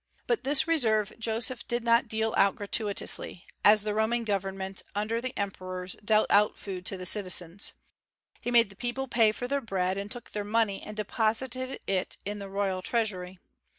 [0.25, 5.31] But this reserve Joseph did not deal out gratuitously, as the Roman government, under the
[5.37, 7.73] emperors, dealt out food to the citizens.
[8.41, 12.17] He made the people pay for their bread, and took their money and deposited it
[12.25, 13.37] in the royal treasury.